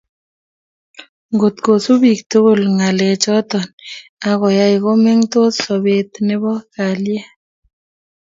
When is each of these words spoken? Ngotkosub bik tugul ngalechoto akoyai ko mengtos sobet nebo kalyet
Ngotkosub 1.33 1.97
bik 2.03 2.19
tugul 2.31 2.61
ngalechoto 2.77 3.59
akoyai 4.29 4.75
ko 4.83 4.91
mengtos 5.05 5.53
sobet 5.65 6.09
nebo 6.27 6.51
kalyet 6.73 7.27